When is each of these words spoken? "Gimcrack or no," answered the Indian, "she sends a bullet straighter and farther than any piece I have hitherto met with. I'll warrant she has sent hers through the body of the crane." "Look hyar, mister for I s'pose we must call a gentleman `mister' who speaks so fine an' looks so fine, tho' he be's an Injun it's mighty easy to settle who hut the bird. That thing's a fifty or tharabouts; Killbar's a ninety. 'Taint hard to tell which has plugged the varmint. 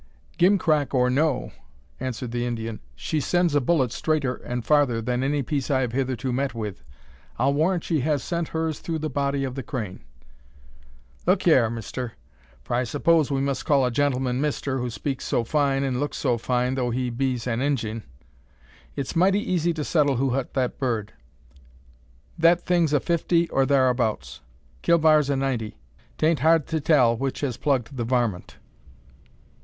"Gimcrack 0.39 0.95
or 0.95 1.11
no," 1.11 1.51
answered 1.99 2.31
the 2.31 2.43
Indian, 2.43 2.79
"she 2.95 3.19
sends 3.19 3.53
a 3.53 3.61
bullet 3.61 3.91
straighter 3.91 4.33
and 4.33 4.65
farther 4.65 4.99
than 4.99 5.21
any 5.21 5.43
piece 5.43 5.69
I 5.69 5.81
have 5.81 5.91
hitherto 5.91 6.33
met 6.33 6.55
with. 6.55 6.81
I'll 7.37 7.53
warrant 7.53 7.83
she 7.83 7.99
has 7.99 8.23
sent 8.23 8.47
hers 8.47 8.79
through 8.79 8.97
the 8.97 9.11
body 9.11 9.43
of 9.43 9.53
the 9.53 9.61
crane." 9.61 9.99
"Look 11.27 11.43
hyar, 11.43 11.69
mister 11.69 12.13
for 12.63 12.75
I 12.77 12.83
s'pose 12.83 13.29
we 13.29 13.41
must 13.41 13.65
call 13.67 13.85
a 13.85 13.91
gentleman 13.91 14.41
`mister' 14.41 14.79
who 14.79 14.89
speaks 14.89 15.23
so 15.23 15.43
fine 15.43 15.83
an' 15.83 15.99
looks 15.99 16.17
so 16.17 16.39
fine, 16.39 16.73
tho' 16.73 16.89
he 16.89 17.11
be's 17.11 17.45
an 17.45 17.61
Injun 17.61 18.01
it's 18.95 19.15
mighty 19.15 19.39
easy 19.41 19.71
to 19.71 19.83
settle 19.83 20.15
who 20.15 20.31
hut 20.31 20.55
the 20.55 20.67
bird. 20.69 21.13
That 22.39 22.59
thing's 22.65 22.91
a 22.91 22.99
fifty 22.99 23.47
or 23.51 23.67
tharabouts; 23.67 24.39
Killbar's 24.81 25.29
a 25.29 25.35
ninety. 25.35 25.77
'Taint 26.17 26.39
hard 26.39 26.65
to 26.69 26.79
tell 26.81 27.15
which 27.15 27.41
has 27.41 27.55
plugged 27.55 27.95
the 27.97 28.03
varmint. 28.03 28.57